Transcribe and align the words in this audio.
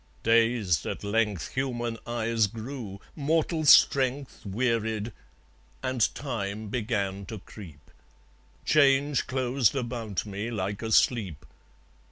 Dazed 0.23 0.87
at 0.87 1.03
length 1.03 1.53
Human 1.53 1.95
eyes 2.07 2.47
grew, 2.47 2.99
mortal 3.15 3.65
strength 3.65 4.43
Wearied; 4.43 5.11
and 5.83 6.15
Time 6.15 6.69
began 6.69 7.23
to 7.27 7.37
creep. 7.37 7.91
Change 8.65 9.27
closed 9.27 9.75
about 9.75 10.25
me 10.25 10.49
like 10.49 10.81
a 10.81 10.91
sleep. 10.91 11.45